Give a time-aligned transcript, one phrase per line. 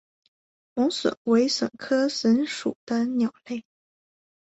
[0.73, 3.63] 猛隼为隼科隼属的鸟类。